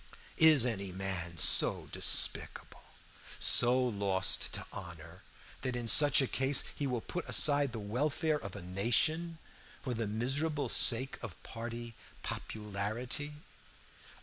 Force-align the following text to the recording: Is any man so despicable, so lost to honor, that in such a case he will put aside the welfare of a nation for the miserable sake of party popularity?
Is 0.39 0.65
any 0.65 0.91
man 0.91 1.37
so 1.37 1.87
despicable, 1.91 2.81
so 3.37 3.79
lost 3.83 4.51
to 4.53 4.65
honor, 4.73 5.21
that 5.61 5.75
in 5.75 5.87
such 5.87 6.23
a 6.23 6.27
case 6.27 6.63
he 6.75 6.87
will 6.87 7.01
put 7.01 7.29
aside 7.29 7.71
the 7.71 7.77
welfare 7.79 8.39
of 8.41 8.55
a 8.55 8.63
nation 8.63 9.37
for 9.83 9.93
the 9.93 10.07
miserable 10.07 10.69
sake 10.69 11.19
of 11.21 11.35
party 11.43 11.93
popularity? 12.23 13.33